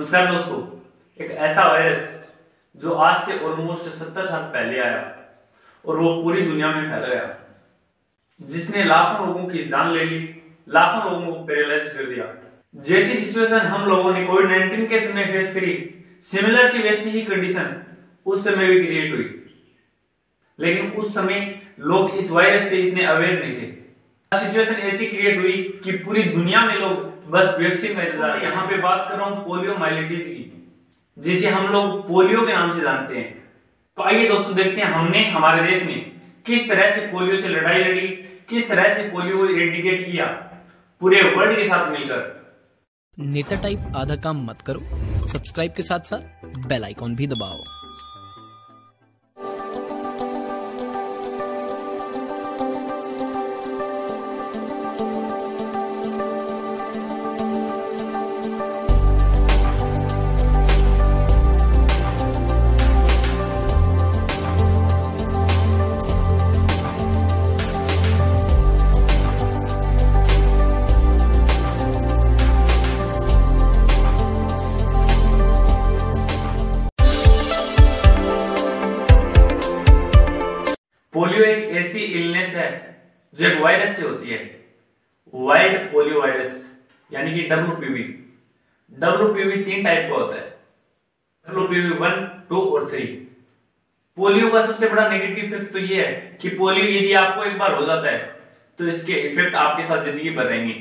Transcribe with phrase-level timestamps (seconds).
[0.00, 0.58] नमस्कार दोस्तों,
[1.20, 2.04] एक ऐसा वायरस
[2.76, 5.00] जो आज से ऑलमोस्ट सत्तर साल पहले आया
[5.84, 7.24] और वो पूरी दुनिया में फैल गया,
[8.40, 10.20] जिसने लाखों लोगों की जान ले ली,
[10.68, 12.32] लाखों लोगों को पैरालाइज कर दिया।
[12.74, 15.74] जैसी सिचुएशन हम लोगों ने कोविड 19 के समय फेस करी
[16.30, 17.76] सिमिलर सी वैसी ही कंडीशन
[18.26, 19.44] उस समय भी क्रिएट हुई।
[20.58, 23.72] लेकिन उस समय लोग इस वायरस से इतने अवेयर नहीं थे।
[24.32, 28.76] सिचुएशन ऐसी क्रिएट हुई कि पूरी दुनिया में लोग बस वैक्सीन का इंतज़ार यहाँ पे
[28.82, 30.44] बात कर रहा हूँ पोलियो माइलिटीज की।
[31.16, 33.30] जिसे हम लोग पोलियो के नाम से जानते हैं।
[33.98, 35.98] तो आइए दोस्तों देखते हैं हमने हमारे देश में
[36.46, 38.06] किस तरह से पोलियो से लड़ाई लड़ी
[38.50, 40.26] किस तरह से पोलियो को इरेडिकेट किया।
[41.00, 42.22] पूरे वर्ल्ड के साथ मिलकर।
[43.16, 44.80] नेता टाइप आधा काम मत करो।
[45.26, 47.58] सब्सक्राइब के साथ साथ बेल आइकॉन भी दबाओ।
[83.40, 84.38] जो एक वायरस से होती है।
[85.34, 86.50] वाइल्ड पोलियो वायरस
[87.10, 88.02] यानी कि डब्ल्यूपीवी
[88.92, 90.48] डब्ल्यूपीवी तीन टाइप का होता है।
[91.46, 93.04] डब्ल्यूपीवी वन, टू और थ्री।
[94.16, 97.74] पोलियो का सबसे बड़ा नेगेटिव इफ़ेक्ट तो ये है कि पोलियो यदि आपको एक बार
[97.74, 98.18] हो जाता है
[98.78, 100.74] तो इसके इफ़ेक्ट आपके साथ ज़िंदगी भर रहेंगे।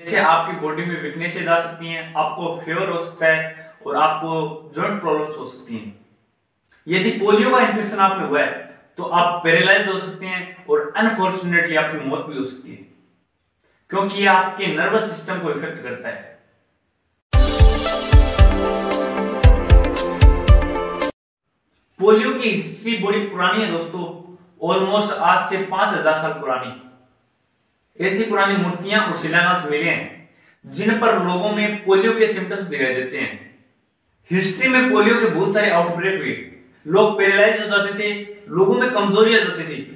[0.00, 4.72] जैसे आपकी बॉडी में वीकनेसेस आ सकती हैं, आपको फेवर हो सकता है और आपको
[4.76, 5.94] जॉइंट प्रॉब्लम्स हो सकती हैं।
[6.86, 8.65] यदि पोलियो का इन्फेक्शन आप में हुआ है
[8.98, 12.76] तो आप पैरालाइज हो सकते हैं और अनफॉर्चुनेटली आपकी मौत भी हो सकती है,
[13.90, 16.34] क्योंकि ये आपके नर्वस सिस्टम को इफ़ेक्ट करता है।
[22.00, 24.04] पोलियो की हिस्ट्री बड़ी पुरानी है दोस्तों
[24.62, 26.70] ऑलमोस्ट आज से पाँच हज़ार साल पुरानी।
[27.98, 30.28] ऐसी पुरानी मूर्तियाँ और शिलान्यास मिले हैं,
[30.64, 33.34] जिन पर लोगों में पोलियो के सिम्टम्स दिखाई देते हैं।
[34.30, 36.34] हिस्ट्री में पोलियो के बहुत सारे आउटब्रेक हुए।
[36.86, 39.92] लोग पैरालाइज हो जाते थे लोगों में कमज़ोरी आ जाती थी।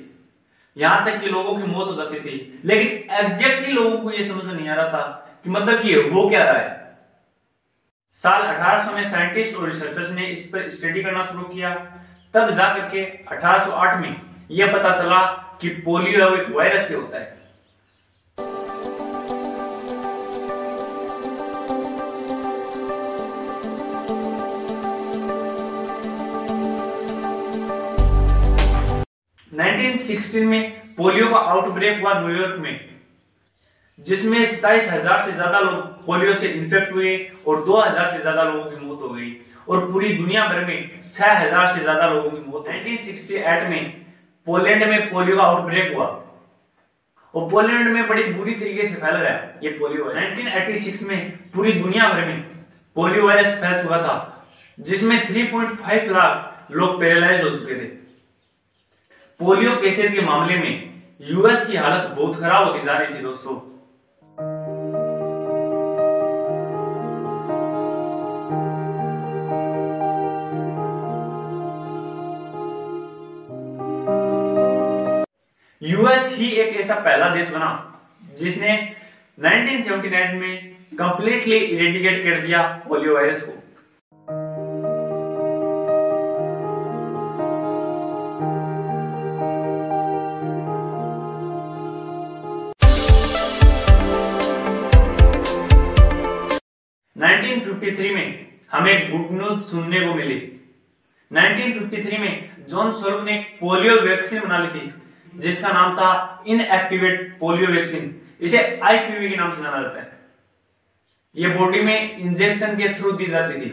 [0.76, 4.44] यहाँ तक कि लोगों की मौत हो जाती थी। लेकिन एग्जैक्टली लोगों को यह समझ
[4.44, 6.98] नहीं आ रहा था कि मतलब कि हो क्या रहा है।
[8.14, 11.74] साल 1800 में साइंटिस्ट और रिसर्चर्स ने इस पर स्टडी करना शुरू किया।
[12.34, 15.22] तब जाकर के 1808 में यह पता चला
[15.60, 17.39] कि पोलियो एक वायरस से होता है।
[29.52, 32.80] नाइनटीन में पोलियो का आउटब्रेक हुआ न्यूयॉर्क में,
[33.98, 37.16] जिसमें सताइस हज़ार से ज़्यादा लोग पोलियो से इन्फेक्ट हुए
[37.46, 39.36] और दो हज़ार से ज़्यादा लोगों की मौत हो गई
[39.68, 43.92] और पूरी दुनिया भर में छह हज़ार से ज़्यादा लोगों की मौत 1968 में
[44.46, 46.06] पोलैंड में पोलियो का आउटब्रेक हुआ
[47.34, 49.34] और पोलैंड में बड़ी बुरी तरीके से फैल है
[49.64, 52.42] ये पोलियो 1986 में पूरी दुनिया भर में
[52.96, 54.14] पोलियो वायरस फैल चुका था,
[54.78, 57.98] जिसमें 3.5 लाख लोग पैरालाइज हो चुके थे।
[59.40, 60.72] पोलियो केसेस के मामले में
[61.20, 63.54] यूएस की हालत बहुत खराब होती जा रही थी दोस्तों।
[75.82, 77.70] यूएस ही एक ऐसा पहला देश बना
[78.38, 78.76] जिसने
[79.38, 83.52] 1979 में कंप्लीटली इरेडिकेट कर दिया पोलियो वायरस को।
[98.80, 100.36] हमें गुड न्यूज़ सुनने को मिली
[101.30, 106.08] 1953 में जॉन सोल्व ने पोलियो वैक्सीन बना ली थी जिसका नाम था
[106.54, 108.08] इनएक्टिवेट पोलियो वैक्सीन
[108.48, 108.58] इसे
[108.90, 110.08] आईपीवी के नाम से जाना जाता है
[111.34, 113.70] ये बॉडी में इंजेक्शन के थ्रू दी जाती थी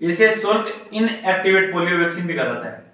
[0.00, 2.86] इसे सोल्ट इनएक्टिवेट पोलियो वैक्सीन भी कहा जाता है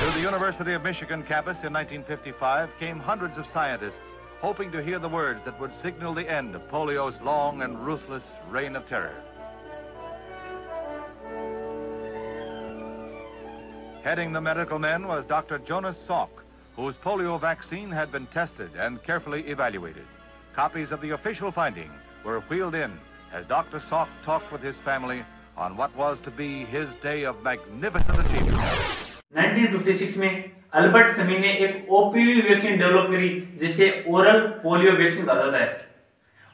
[0.00, 4.98] To the University of Michigan campus in 1955 came hundreds of scientists hoping to hear
[4.98, 9.18] the words that would signal the end of polio's long and ruthless reign of terror.
[14.03, 15.57] Heading the medical men was Dr.
[15.59, 16.29] Jonas Salk,
[16.75, 20.05] whose polio vaccine had been tested and carefully evaluated.
[20.55, 21.89] Copies of the official finding
[22.23, 22.91] were wheeled in
[23.33, 23.79] as Dr.
[23.79, 25.23] Salk talked with his family
[25.57, 28.59] on what was to be his day of magnificent achievement.
[29.33, 30.51] 1956 में
[30.81, 35.67] Albert समी ने एक OPV vaccine develop करी जिसे oral polio vaccine कहा जाता है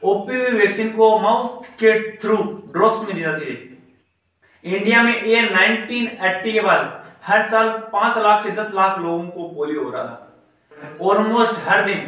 [0.02, 1.92] OPV vaccine को माउथ के
[2.22, 2.36] थ्रू
[2.76, 8.41] ड्रॉप्स में दी जाती थी इंडिया में ईयर 1980 के बाद हर साल पाँच लाख
[8.43, 11.99] से दस लाख लोगों को पोलियो हो रहा था। ऑलमोस्ट हर दिन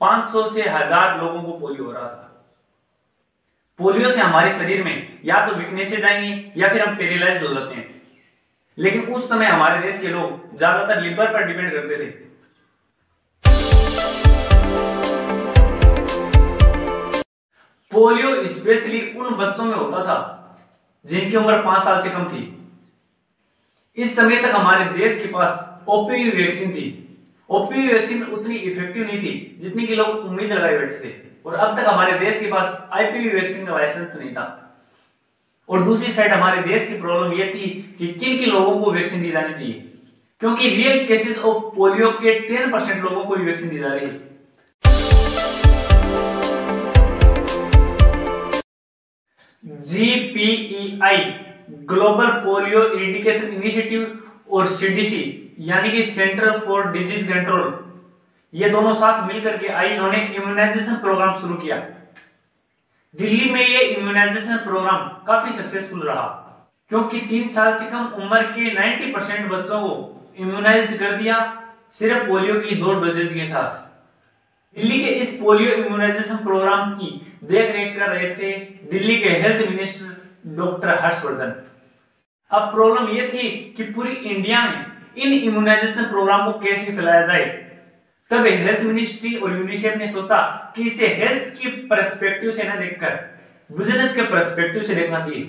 [0.00, 2.30] 500 से हज़ार लोगों को पोलियो हो रहा था।
[3.78, 7.74] पोलियो से हमारे शरीर में या तो वीकनेसेज आएँगी या फिर हम पेरेलाइज हो जाते
[7.74, 8.02] हैं।
[8.78, 12.10] लेकिन उस समय हमारे देश के लोग ज़्यादातर लिवर पर डिपेंड करते थे।
[17.92, 20.18] पोलियो स्पेशली उन बच्चों में होता था
[21.04, 22.42] जिनकी उम्र पाँच साल से कम थी।
[23.96, 27.16] इस समय तक हमारे देश के पास ओपीवी वैक्सीन थी।
[27.50, 31.12] ओपीवी वैक्सीन उतनी इफ़ेक्टिव नहीं थी, जितनी की लोग उम्मीद लगाए बैठे थे।
[31.46, 34.76] और अब तक हमारे देश के पास आईपीवी वैक्सीन का लाइसेंस नहीं था।
[35.68, 39.22] और दूसरी साइड हमारे देश की प्रॉब्लम यह थी कि किन किन लोगों को वैक्सीन
[39.22, 39.92] दी जानी चाहिए।
[40.40, 44.34] क्योंकि रियल केसेस ऑफ़ पोलियो के टेन परसेंट लोगों को वैक्सीन दी जा रही है।
[49.64, 51.43] GPEI
[51.84, 57.80] global polio eradication initiative और सीडीसी, यानी कि सेंटर फॉर डिज़ीज़ कंट्रोल,
[58.52, 61.76] ये दोनों साथ मिलकर के आई, इन्होंने इम्यूनाइजेशन प्रोग्राम शुरू किया।
[63.14, 66.26] दिल्ली में ये इम्यूनाइजेशन प्रोग्राम काफ़ी सक्सेसफुल रहा,
[66.90, 69.92] क्योंकि तीन साल से कम उम्र के 90 परसेंट बच्चों को
[70.38, 71.38] इम्यूनाइज कर दिया
[71.98, 73.82] सिर्फ़ पोलियो की दो डोजेज के साथ।
[74.76, 77.10] दिल्ली के इस पोलियो इम्यूनाइजेशन प्रोग्राम की
[77.44, 78.52] देख रेख कर रहे थे
[78.90, 80.13] दिल्ली के हेल्थ मिनिस्टर
[80.46, 81.52] डॉक्टर हर्षवर्धन।
[82.50, 84.86] अब प्रॉब्लम यह थी कि पूरी इंडिया में
[85.16, 87.44] इन इम्यूनाइजेशन प्रोग्राम को कैसे फैलाया जाए?
[88.30, 90.38] तब हेल्थ मिनिस्ट्री और यूनिसेफ ने सोचा
[90.76, 93.18] कि इसे हेल्थ की परस्पेक्टिव से न देखकर
[93.72, 95.44] बिज़नेस के परस्पेक्टिव से देखना चाहिए।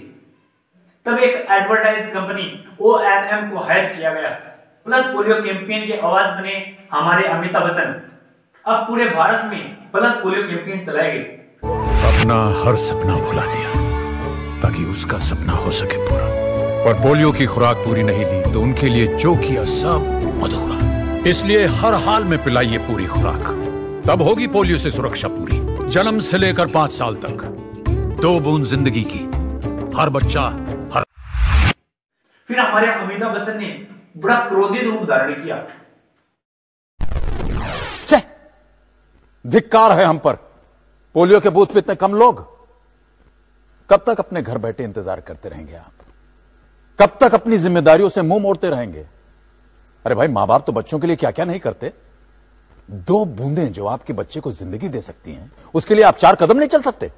[1.06, 4.30] तब एक advertise company O N M को हायर किया गया।
[4.86, 8.02] प्लस पोलियो कैंपेन के आवाज़ बने हमारे अमिताभ बच्चन।
[8.66, 11.24] अब पूरे भारत में प्लस पोलियो कैंपेन चलाए गए।
[12.12, 13.95] अपना हर सपना भुला दिया।
[14.66, 16.28] ताकि उसका सपना हो सके पूरा।
[16.86, 20.78] पर पोलियो की खुराक पूरी नहीं ली तो उनके लिए जो किया सब अधूरा
[21.30, 23.44] इसलिए हर हाल में पिलाइए पूरी खुराक।
[24.08, 25.60] तब होगी पोलियो से सुरक्षा पूरी।
[25.90, 27.44] जन्म से लेकर पाँच साल तक।
[28.22, 29.20] दो बूंद ज़िंदगी की।
[29.98, 30.42] हर बच्चा
[30.94, 31.04] हर
[32.50, 33.70] फिर हमारे अमिताभ बच्चन ने
[34.18, 35.64] बड़ा क्रोधित रूप धारण किया।
[39.46, 40.34] धिक्कार है हम पर।
[41.16, 42.44] पोलियो के बूथ पे इतने कम लोग।
[43.90, 45.92] कब तक अपने घर बैठे इंतज़ार करते रहेंगे आप?
[47.00, 49.06] कब तक अपनी जिम्मेदारियों से मुँह मोड़ते रहेंगे?
[50.06, 51.92] अरे भाई माँ बाप तो बच्चों के लिए क्या क्या नहीं करते।
[52.90, 56.58] दो बूंदें जो आपके बच्चे को ज़िंदगी दे सकती हैं, उसके लिए आप चार कदम
[56.58, 57.12] नहीं चल सकते।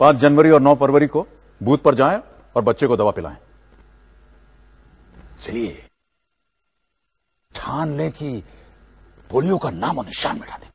[0.00, 1.26] पाँच जनवरी और नौ फरवरी को
[1.60, 2.20] बूथ पर जाएँ
[2.56, 3.36] और बच्चे को दवा पिलाएँ।
[5.40, 5.82] चलिए,
[7.52, 8.42] ठान लें कि
[9.30, 10.68] पोलियो का नाम और निशान मिटा दें।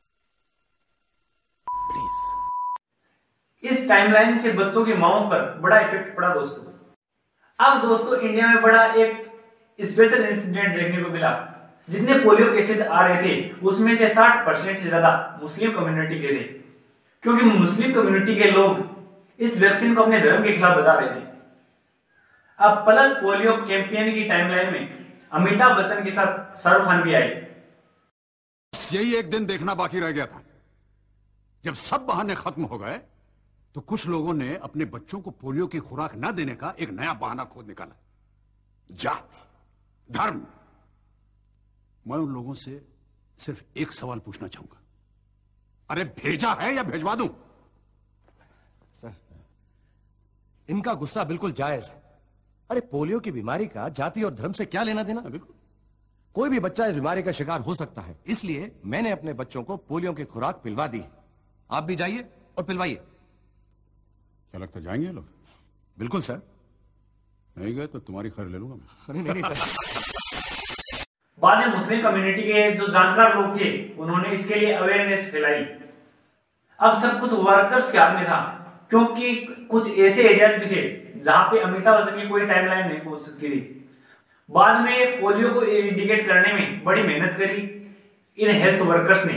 [3.62, 6.70] इस टाइमलाइन से बच्चों की माओ पर बड़ा इफ़ेक्ट पड़ा दोस्तों।
[7.58, 9.10] अब दोस्तों इंडिया में बड़ा एक
[9.78, 11.30] स्पेशल इंसिडेंट देखने को मिला।
[11.88, 16.28] जितने पोलियो केसेस आ रहे थे, उसमें से 60 परसेंट से ज़्यादा मुस्लिम कम्युनिटी के
[16.30, 16.42] थे।
[17.22, 18.90] क्योंकि मुस्लिम कम्युनिटी के लोग
[19.38, 21.24] इस वैक्सीन को अपने धर्म के खिलाफ बता रहे थे।
[22.58, 24.82] अब प्लस पोलियो कैंपेन की टाइमलाइन में
[25.32, 27.28] अमिताभ बच्चन के साथ शाहरुख खान भी आए।
[28.92, 30.42] यही एक दिन देखना बाकी रह गया था,
[31.64, 33.00] जब सब बहाने खत्म हो गए।
[33.74, 37.14] तो कुछ लोगों ने अपने बच्चों को पोलियो की खुराक ना देने का एक नया
[37.14, 37.96] बहाना खोद निकाला।
[38.92, 39.38] जाति
[40.12, 40.46] धर्म।
[42.06, 42.86] मैं उन लोगों से
[43.38, 44.80] सिर्फ़ एक सवाल पूछना चाहूँगा।
[45.90, 47.28] अरे भेजा है या भेजवा दूँ?
[49.00, 49.14] सर
[50.68, 52.20] इनका गुस्सा बिल्कुल जायज़ है।
[52.70, 55.20] अरे पोलियो की बीमारी का जाति और धर्म से क्या लेना देना?
[55.20, 55.54] बिल्कुल।
[56.34, 59.76] कोई भी बच्चा इस बीमारी का शिकार हो सकता है। इसलिए मैंने अपने बच्चों को
[59.76, 61.10] पोलियो की खुराक पिलवा दी। है
[61.70, 63.02] आप भी जाइए और पिलवाइए।
[64.52, 65.26] क्या लगता है जाएँगे ये लोग?
[65.96, 66.40] बिल्कुल सर।
[67.58, 71.04] नहीं गए तो तुम्हारी खैर ले लूँगा मैं। अरे नहीं नहीं सर।
[71.38, 75.62] बाद में मुस्लिम कम्युनिटी के जो जानकार लोग थे उन्होंने इसके लिए अवेयरनेस फैलाई।
[76.78, 78.40] अब सब कुछ वर्कर्स के हाथ में था
[78.90, 79.34] क्योंकि
[79.70, 80.82] कुछ ऐसे एरियाज़ भी थे
[81.20, 83.60] जहाँ पे अमिताभ बच्चन की कोई टाइमलाइन नहीं पहुँच सकती थी।
[84.48, 87.62] बाद में पोलियो को इंडिकेट करने में बड़ी मेहनत करी
[88.38, 89.34] इन हेल्थ वर्कर्स ने।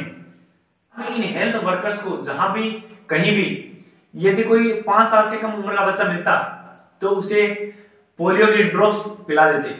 [1.15, 2.71] इन हेल्थ वर्कर्स को जहाँ भी
[3.09, 3.45] कहीं भी
[4.15, 6.35] यदि कोई पाँच साल से कम उम्र का बच्चा मिलता
[7.01, 7.47] तो उसे
[8.19, 9.73] पोलियो के ड्रॉप्स पिला देते।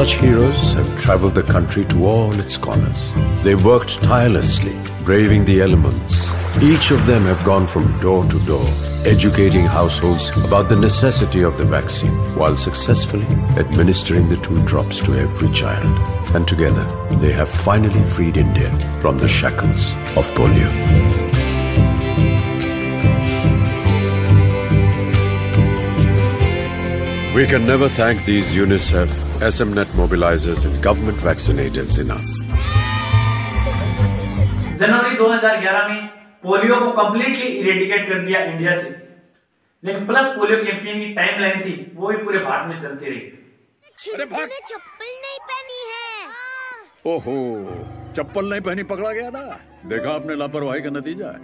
[0.00, 3.12] Such heroes have traveled the country to all its corners.
[3.42, 6.34] They worked tirelessly, braving the elements.
[6.62, 8.64] Each of them have gone from door to door,
[9.04, 13.26] educating households about the necessity of the vaccine while successfully
[13.58, 15.84] administering the two drops to every child.
[16.34, 16.86] And together,
[17.18, 18.70] they have finally freed India
[19.02, 20.70] from the shackles of polio.
[27.34, 32.26] We can never thank these UNICEF, SMNet mobilizers, and government vaccinators enough.
[34.78, 36.08] जनवरी 2011 में
[36.42, 38.90] polio को completely eradicate कर दिया India से।
[39.84, 43.20] लेकिन plus polio campaign की timeline थी वो भी पूरे भारत में चलती रही।
[43.98, 47.36] चिंटू ने चप्पल नहीं पहनी है। ओहो
[48.16, 51.40] चप्पल नहीं पहनी पकड़ा गया ना देखा आपने लापरवाही का नतीजा है।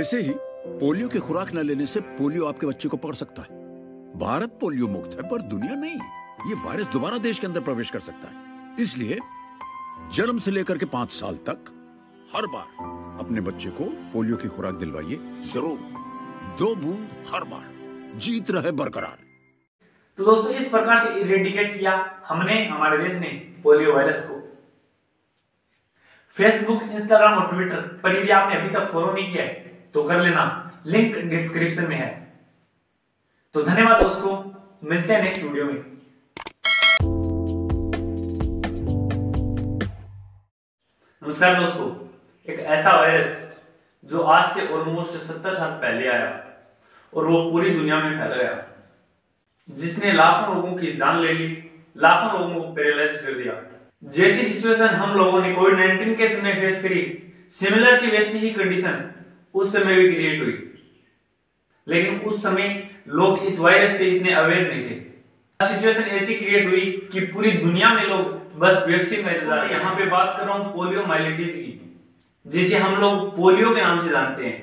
[0.00, 0.34] ऐसे ही
[0.66, 3.48] पोलियो की खुराक न लेने से पोलियो आपके बच्चे को पकड़ सकता है।
[4.18, 6.00] भारत पोलियो मुक्त है पर दुनिया नहीं।
[6.46, 9.18] ये वायरस दोबारा देश के अंदर प्रवेश कर सकता है। इसलिए
[10.14, 11.64] जन्म से लेकर के पाँच साल तक
[12.34, 15.78] हर बार अपने बच्चे को पोलियो की खुराक दिलवाइए। ज़रूर।
[16.58, 19.18] दो बूंद हर बार। जीत रहे बरकरार।
[20.18, 21.92] तो दोस्तों, इस प्रकार से इरेडिकेट किया
[22.28, 23.28] हमने, हमारे देश ने
[23.62, 24.40] पोलियो वायरस को।
[26.36, 30.20] फेसबुक इंस्टाग्राम और ट्विटर पर यदि आपने अभी तक फॉलो नहीं किया है तो कर
[30.20, 30.44] लेना।
[30.86, 32.10] लिंक डिस्क्रिप्शन में है।
[33.54, 35.99] तो धन्यवाद दोस्तों। मिलते हैं नेक्स्ट वीडियो में।
[41.30, 41.88] नमस्कार दोस्तों,
[42.46, 43.34] एक ऐसा वायरस
[44.04, 46.30] जो आज से ऑलमोस्ट सत्तर साल पहले आया
[47.12, 48.54] और वो पूरी दुनिया में फैल गया,
[49.68, 51.46] जिसने लाखों लोगों की जान ले ली,
[51.96, 53.54] लाखों लोगों को पैरालाइज कर दिया।
[54.02, 57.02] जैसी सिचुएशन हम लोगों ने कोविड 19 के समय फेस करी
[57.60, 59.10] सिमिलर सी वैसी ही कंडीशन
[59.54, 60.58] उस समय भी क्रिएट हुई।
[61.86, 65.00] लेकिन उस समय लोग इस वायरस से इतने अवेयर नहीं थे।
[65.60, 70.34] सिचुएशन ऐसी क्रिएट हुई कि पूरी दुनिया में लोग बस वैक्सीन इंतज़ार यहाँ पे बात
[70.38, 71.96] कर रहा हूँ पोलियो माइलिटीज की।
[72.46, 74.58] जिसे हम लोग पोलियो के नाम से जानते हैं।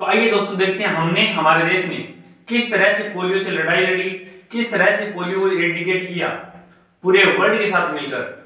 [0.00, 2.02] तो आइए दोस्तों देखते हैं हमने हमारे देश में
[2.48, 4.10] किस तरह से पोलियो से लड़ाई लड़ी,
[4.52, 6.28] किस तरह से पोलियो को इरेडिकेट किया।
[7.04, 8.42] पूरे वर्ल्ड के साथ मिलकर।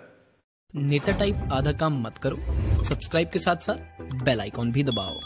[0.75, 2.37] नेता टाइप आधा काम मत करो।
[2.79, 5.19] सब्सक्राइब के साथ साथ बेल आइकॉन भी दबाओ।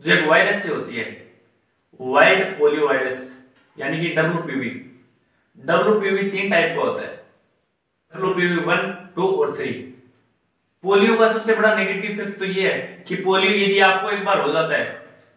[0.00, 1.06] जो एक वायरस से होती है
[2.00, 3.26] वाइल्ड पोलियो वायरस
[3.76, 4.70] यानी कि डब्ल्यूपीवी
[5.58, 7.16] डब्ल्यूपीवी तीन टाइप का होता है।
[8.12, 9.72] डब्ल्यूपीवी वन टू और थ्री
[10.84, 14.40] पोलियो का सबसे बड़ा नेगेटिव इफ़ेक्ट तो ये है कि पोलियो यदि आपको एक बार
[14.40, 14.84] हो जाता है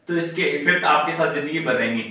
[0.10, 2.04] तो इसके इफ़ेक्ट आपके साथ ज़िंदगी भर रहेंगे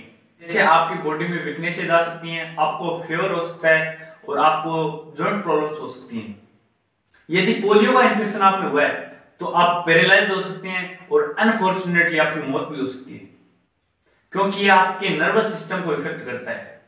[0.43, 5.15] जैसे आपकी बॉडी में वीकनेसेस आ सकती हैं, आपको फेवर हो सकता है और आपको
[5.19, 6.39] जॉइंट प्रॉब्लम्स हो सकती हैं।
[7.29, 9.10] यदि पोलियो का इन्फेक्शन आप में हुआ है
[9.41, 13.29] तो आप पैरालाइज हो सकते हैं और अनफॉर्चुनेटली आपकी मौत भी हो सकती है।
[14.33, 16.79] क्योंकि आपके नर्वस सिस्टम को इफ़ेक्ट करता है।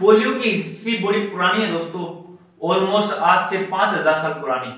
[0.00, 2.04] पोलियो की हिस्ट्री बड़ी पुरानी है दोस्तों।
[2.68, 4.72] ऑलमोस्ट आज से पाँच हज़ार साल पुरानी।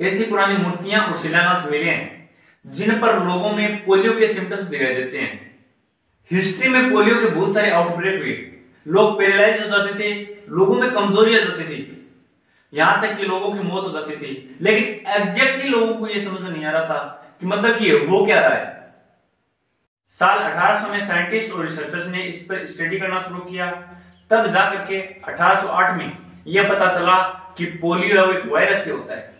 [0.00, 2.30] ऐसी पुरानी मूर्तियाँ और शिलान्यास मिले हैं,
[2.64, 5.32] जिन पर लोगों में पोलियो के सिम्टम्स दिखाई देते हैं।
[6.30, 8.36] हिस्ट्री में पोलियो के बहुत सारे आउटब्रेक हुए।
[8.88, 12.10] लोग पैरालाइज हो जाते थे, लोगों में कमज़ोरी आ जाती थी।
[12.74, 16.40] यहाँ तक कि लोगों की मौत हो जाती थी। लेकिन एग्जैक्टली लोगों को यह समझ
[16.40, 18.94] नहीं आ रहा था कि मतलब कि हो क्या रहा है।
[20.10, 23.70] साल 1800 में साइंटिस्ट और रिसर्चर्स ने इस पर स्टडी करना शुरू किया।
[24.30, 27.18] तब जाकर के 1808 में यह पता चला
[27.58, 29.37] कि पोलियो एक वायरस से होता है।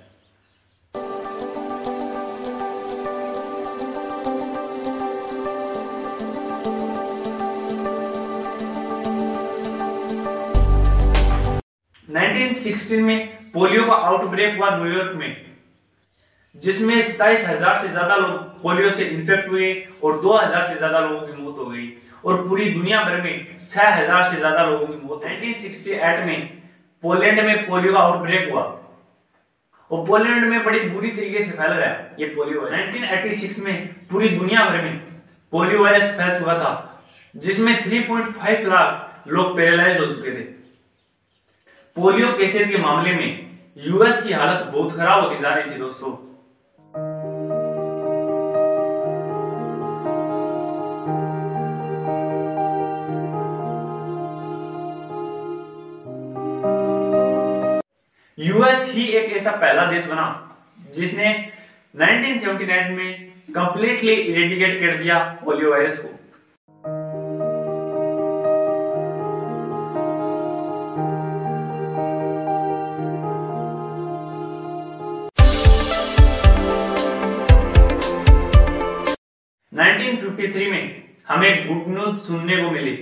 [12.09, 13.19] नाइनटीन में
[13.53, 15.37] पोलियो का आउटब्रेक हुआ न्यूयॉर्क में,
[16.55, 19.73] जिसमें सताइस हज़ार से ज़्यादा लोग पोलियो से इन्फेक्ट हुए
[20.05, 21.93] और दो हज़ार से ज़्यादा लोगों की मौत हो गई
[22.25, 26.49] और पूरी दुनिया भर में छह हज़ार से ज़्यादा लोगों की मौत। 1968 में
[27.03, 28.62] पोलैंड में पोलियो का आउटब्रेक हुआ
[29.91, 34.65] और पोलैंड में बड़ी बुरी तरीके से फैल गया ये पोलियो 1986 में पूरी दुनिया
[34.69, 34.97] भर में
[35.53, 36.71] पोलियो वायरस फैल चुका था,
[37.35, 40.58] जिसमें 3.5 लाख लोग पैरालाइज हो चुके थे।
[41.99, 43.31] पोलियो केसेस के मामले में
[43.85, 46.11] यूएस की हालत बहुत खराब होती जा रही थी दोस्तों।
[58.38, 60.28] यूएस ही एक ऐसा पहला देश बना
[60.95, 61.35] जिसने
[61.95, 63.11] 1979 में
[63.50, 66.17] कंप्लीटली इरेडिकेट कर दिया पोलियो वायरस को।
[81.28, 82.97] हमें गुड न्यूज़ सुनने को मिली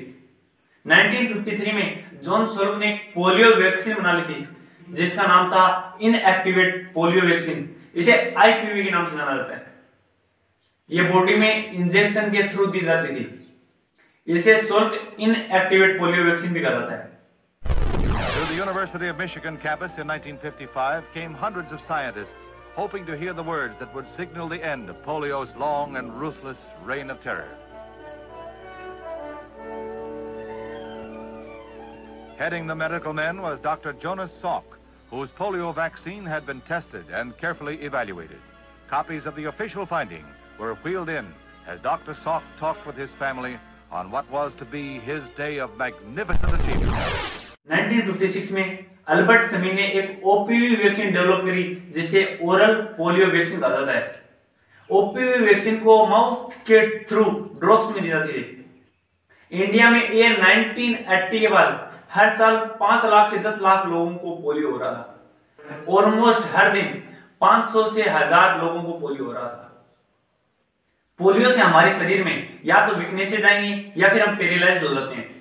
[0.87, 5.64] 1953 में जॉन सोल्व ने पोलियो वैक्सीन बना ली थी जिसका नाम था
[6.09, 7.68] इनएक्टिवेट पोलियो वैक्सीन
[8.02, 9.64] इसे आईपीवी के नाम से जाना जाता है
[10.90, 13.26] ये बॉडी में इंजेक्शन के थ्रू दी जाती थी
[14.28, 17.14] इसे सोल्ट इनएक्टिवेट पोलियो वैक्सीन भी कहा जाता है
[18.49, 23.42] the University of Michigan campus in 1955 came hundreds of scientists hoping to hear the
[23.42, 27.49] words that would signal the end of polio's long and ruthless reign of terror.
[32.38, 33.94] Heading the medical men was Dr.
[33.94, 34.63] Jonas Salk,
[35.10, 38.39] whose polio vaccine had been tested and carefully evaluated.
[38.89, 40.25] Copies of the official finding
[40.60, 41.27] were wheeled in
[41.68, 42.13] as Dr.
[42.13, 43.58] Salk talked with his family
[43.91, 46.96] on what was to be his day of magnificent achievement.
[47.68, 51.63] 1956 में Albert समी ने एक OPV vaccine develop करी
[51.96, 54.03] जिसे oral polio vaccine कहा जाता है
[54.89, 57.24] OPV vaccine को माउथ के थ्रू
[57.62, 61.72] ड्रॉप्स में दी जाती है इंडिया में ये 1980 के बाद
[62.16, 66.73] हर साल पाँच लाख से दस लाख लोगों को पोलियो हो रहा था। ऑलमोस्ट हर
[66.73, 66.87] दिन
[67.40, 69.73] 500 से हज़ार लोगों को पोलियो हो रहा था।
[71.20, 75.14] पोलियो से हमारे शरीर में या तो वीकनेसेज आएँगी या फिर हम पेरेलाइज हो जाते
[75.14, 75.35] हैं।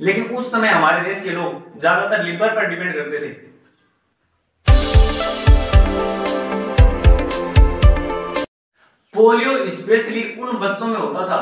[0.00, 3.32] लेकिन उस समय हमारे देश के लोग ज़्यादातर लिवर पर डिपेंड करते थे।
[9.14, 11.40] पोलियो स्पेशली उन बच्चों में होता था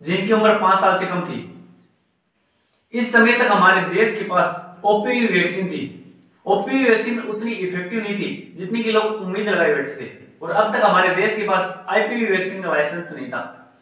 [0.00, 1.40] जिनकी उम्र पाँच साल से कम थी।
[2.94, 6.14] इस समय तक हमारे देश के पास ओपीवी वैक्सीन थी।
[6.46, 10.10] ओपीवी वैक्सीन उतनी इफ़ेक्टिव नहीं थी, जितनी की लोग उम्मीद लगाए बैठे थे।
[10.42, 13.74] और अब तक हमारे देश के पास आईपीवी वैक्सीन का लाइसेंस नहीं था।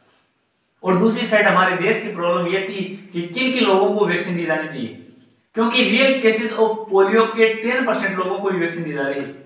[0.82, 4.36] और दूसरी साइड हमारे देश की प्रॉब्लम यह थी कि किन किन लोगों को वैक्सीन
[4.36, 5.06] दी जानी चाहिए।
[5.54, 9.20] क्योंकि रियल केसेस ऑफ़ पोलियो के 10 परसेंट लोगों को ही वैक्सीन दी जा रही
[9.20, 9.40] है।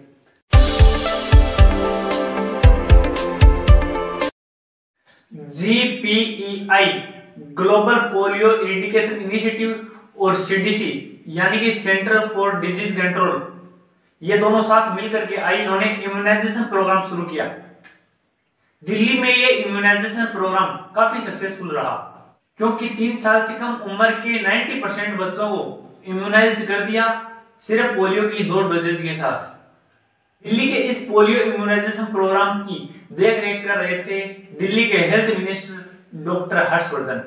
[5.51, 7.14] GPEI
[7.57, 10.93] global polio eradication initiative और सीडीसी
[11.29, 13.43] यानी कि सेंटर फॉर डिज़ीज़ कंट्रोल
[14.23, 17.45] ये दोनों साथ मिलकर के आई, इन्होंने इम्यूनाइजेशन प्रोग्राम शुरू किया।
[18.83, 21.95] दिल्ली में ये इम्यूनाइजेशन प्रोग्राम काफ़ी सक्सेसफुल रहा,
[22.61, 25.63] क्योंकि तीन साल से कम उम्र के 90 परसेंट बच्चों को
[26.07, 27.07] इम्यूनाइज कर दिया
[27.67, 29.53] सिर्फ़ पोलियो की दो डोजेज के साथ।
[30.45, 32.79] दिल्ली के इस पोलियो इम्यूनाइजेशन प्रोग्राम की
[33.13, 34.21] देख रेख कर रहे थे
[34.59, 35.84] दिल्ली के हेल्थ मिनिस्टर
[36.17, 37.21] डॉक्टर हर्षवर्धन।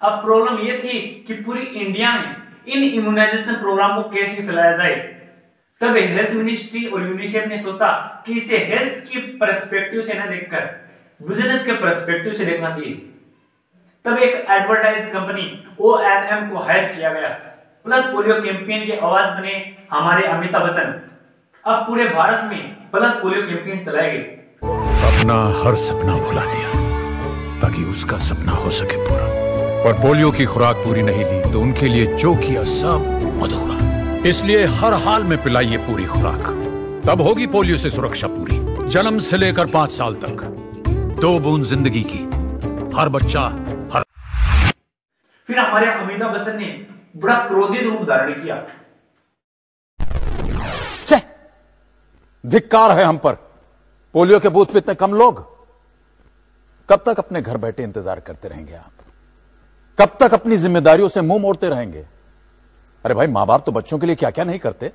[0.00, 2.36] अब प्रॉब्लम यह थी कि पूरी इंडिया में
[2.68, 4.96] इन इम्यूनाइजेशन प्रोग्राम को कैसे फैलाया जाए?
[5.80, 7.88] तब हेल्थ मिनिस्ट्री और यूनिसेफ ने सोचा
[8.26, 10.64] कि इसे हेल्थ की परस्पेक्टिव से न देखकर
[11.22, 12.94] बिज़नेस के परस्पेक्टिव से देखना चाहिए।
[14.04, 17.28] तब एक एडवर्टाइज कंपनी ओ एम को हायर किया गया।
[17.84, 19.54] प्लस पोलियो कैंपेन की आवाज़ बने
[19.90, 21.00] हमारे अमिताभ बच्चन।
[21.64, 24.24] अब पूरे भारत में प्लस पोलियो कैंपेन चलाए गए।
[25.10, 26.75] अपना हर सपना भुला दिया।
[27.60, 29.26] ताकि उसका सपना हो सके पूरा।
[29.84, 33.76] पर पोलियो की खुराक पूरी नहीं ली तो उनके लिए जो किया सब अधूरा
[34.28, 36.48] इसलिए हर हाल में पिलाइए पूरी खुराक।
[37.06, 38.56] तब होगी पोलियो से सुरक्षा पूरी।
[38.90, 40.42] जन्म से लेकर पाँच साल तक।
[41.20, 42.22] दो बूंद ज़िंदगी की।
[42.96, 43.40] हर बच्चा
[43.92, 44.04] हर
[45.48, 46.66] फिर हमारे अमिताभ बच्चन ने
[47.16, 48.64] बड़ा क्रोधित रूप धारण किया।
[52.44, 53.32] धिक्कार है हम पर।
[54.14, 55.38] पोलियो के बूथ पे इतने कम लोग।
[56.88, 58.92] कब तक अपने घर बैठे इंतज़ार करते रहेंगे आप?
[59.98, 62.04] कब तक अपनी जिम्मेदारियों से मुँह मोड़ते रहेंगे?
[63.04, 64.92] अरे भाई माँ बाप तो बच्चों के लिए क्या क्या नहीं करते।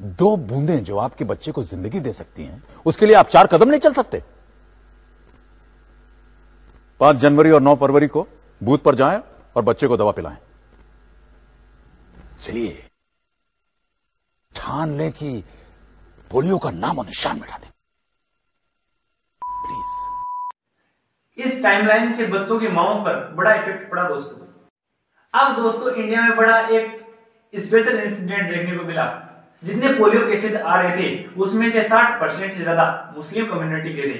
[0.00, 3.68] दो बूंदें जो आपके बच्चे को ज़िंदगी दे सकती हैं, उसके लिए आप चार कदम
[3.68, 4.22] नहीं चल सकते।
[7.00, 8.26] पाँच जनवरी और नौ फरवरी को
[8.60, 9.22] बूथ पर जाएँ
[9.56, 10.36] और बच्चे को दवा पिलाएँ।
[12.40, 12.84] चलिए,
[14.52, 15.42] ठान लें कि
[16.30, 17.70] पोलियो का नाम और निशान मिटा दें।
[21.62, 24.46] टाइमलाइन से बच्चों की माओ पर बड़ा इफ़ेक्ट पड़ा दोस्तों।
[25.34, 27.06] अब दोस्तों इंडिया में बड़ा एक
[27.54, 29.06] स्पेशल इंसिडेंट देखने को मिला।
[29.62, 34.08] जितने पोलियो केसेस आ रहे थे, उसमें से 60 परसेंट से ज़्यादा मुस्लिम कम्युनिटी के
[34.08, 34.18] थे।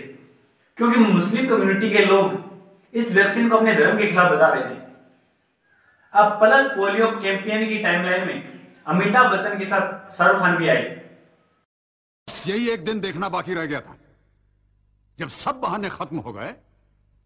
[0.79, 4.79] क्योंकि मुस्लिम कम्युनिटी के लोग इस वैक्सीन को अपने धर्म के खिलाफ बता रहे थे।
[6.15, 10.83] अब प्लस पोलियो कैंपेन की टाइमलाइन में अमिताभ बच्चन के साथ शाहरुख खान भी आए।
[12.47, 13.97] यही एक दिन देखना बाकी रह गया था।
[15.19, 16.55] जब सब बहाने खत्म हो गए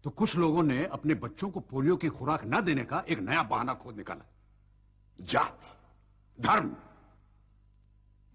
[0.03, 3.43] तो कुछ लोगों ने अपने बच्चों को पोलियो की खुराक न देने का एक नया
[3.43, 4.25] बहाना खोद निकाला।
[5.21, 6.75] जाति धर्म।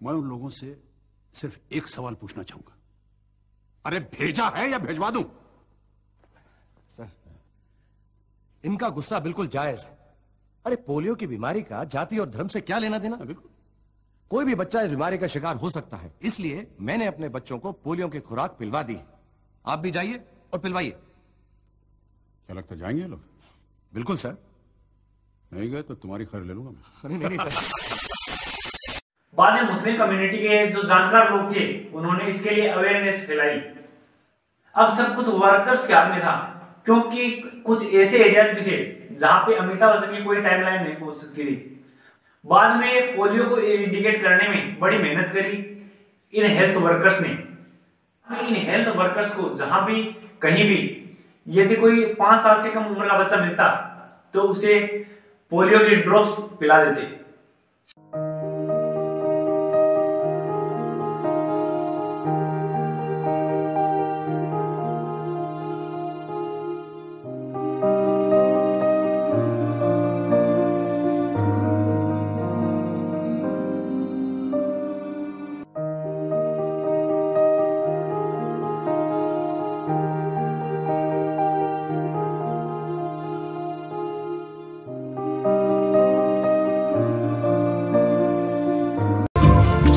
[0.03, 0.83] मैं उन लोगों से
[1.33, 2.77] सिर्फ़ एक सवाल पूछना चाहूँगा।
[3.85, 5.23] अरे भेजा है या भेजवा दूँ?
[6.97, 7.11] सर
[8.63, 10.15] इनका गुस्सा बिल्कुल जायज़ है।
[10.65, 13.15] अरे पोलियो की बीमारी का जाति और धर्म से क्या लेना देना?
[13.15, 13.49] बिल्कुल।
[14.29, 17.71] कोई भी बच्चा इस बीमारी का शिकार हो सकता है। इसलिए मैंने अपने बच्चों को
[17.71, 19.07] पोलियो की खुराक पिलवा दी है।
[19.65, 20.97] आप भी जाइए और पिलवाइए।
[22.49, 23.19] क्या लगता है जाएँगे लोग।
[23.93, 24.35] बिल्कुल सर।
[25.53, 28.97] नहीं गए तो तुम्हारी खैर ले लूँगा मैं। नहीं नहीं सर।
[29.33, 33.59] बाद में मुस्लिम कम्युनिटी के जो जानकार लोग थे उन्होंने इसके लिए अवेयरनेस फैलाई।
[34.75, 36.33] अब सब कुछ वर्कर्स के हाथ में था
[36.85, 37.29] क्योंकि
[37.65, 38.77] कुछ ऐसे एरियाज़ भी थे
[39.15, 41.55] जहाँ पे अमिताभ बच्चन की कोई टाइमलाइन नहीं पहुँच सकती थी।
[42.45, 45.57] बाद में पोलियो को इंडिकेट करने में बड़ी मेहनत करी
[46.33, 47.29] इन हेल्थ वर्कर्स ने।
[48.47, 50.03] इन हेल्थ वर्कर्स को जहाँ भी
[50.41, 50.98] कहीं भी
[51.49, 53.67] यदि कोई पाँच साल से कम उम्र का बच्चा मिलता
[54.33, 54.79] तो उसे
[55.51, 57.18] पोलियो के ड्रॉप्स पिला देते।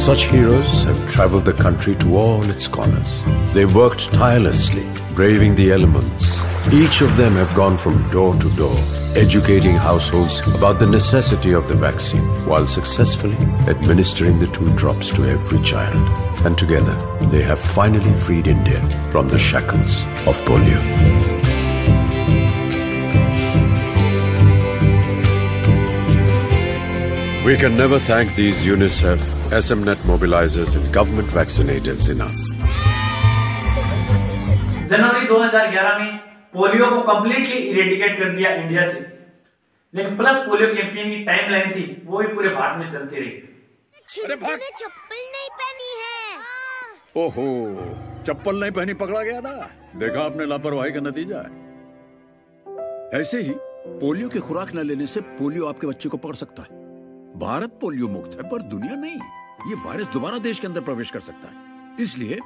[0.03, 3.25] Such heroes have traveled the country to all its corners.
[3.55, 4.85] They worked tirelessly,
[5.15, 6.45] braving the elements.
[6.73, 8.77] Each of them have gone from door to door,
[9.15, 13.37] educating households about the necessity of the vaccine, while successfully
[13.69, 16.03] administering the two drops to every child.
[16.45, 16.97] And together,
[17.31, 20.83] they have finally freed India from the shackles of polio.
[27.47, 32.37] We can never thank these UNICEF, SMNet mobilizers, and government vaccinators enough.
[34.91, 36.19] जनवरी 2011 में
[36.55, 39.01] polio को completely eradicate कर दिया India से।
[39.95, 43.31] लेकिन plus polio campaign की timeline थी वो भी पूरे भारत में चलती रही।
[44.09, 47.47] चप्पल नहीं पहनी है। ओहो
[48.27, 49.55] चप्पल नहीं पहनी पकड़ा गया ना
[49.97, 51.51] देखा आपने लापरवाही का नतीजा है।
[53.21, 53.55] ऐसे ही
[54.01, 56.81] पोलियो की खुराक न लेने से पोलियो आपके बच्चे को पकड़ सकता है।
[57.39, 59.19] भारत पोलियो मुक्त है पर दुनिया नहीं।
[59.69, 62.39] ये वायरस दोबारा देश के अंदर प्रवेश कर सकता है। इसलिए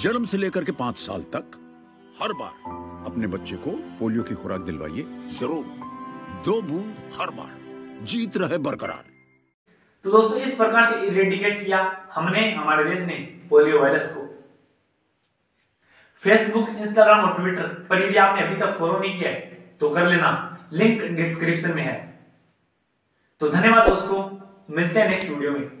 [0.00, 1.56] जन्म से लेकर के पाँच साल तक
[2.22, 5.64] हर बार अपने बच्चे को पोलियो की खुराक दिलवाइए। ज़रूर।
[6.44, 7.56] दो बूंद हर बार।
[8.04, 9.04] जीत रहे बरकरार।
[10.04, 11.80] तो दोस्तों, इस प्रकार से इरेडिकेट किया
[12.14, 13.14] हमने, हमारे देश ने
[13.50, 14.26] पोलियो वायरस को।
[16.24, 19.40] फेसबुक इंस्टाग्राम और ट्विटर पर यदि आपने अभी तक फॉलो नहीं किया है
[19.80, 20.30] तो कर लेना।
[20.72, 21.96] लिंक डिस्क्रिप्शन में है।
[23.40, 25.77] तो धन्यवाद दोस्तों। मिलते हैं नेक्स्ट वीडियो में।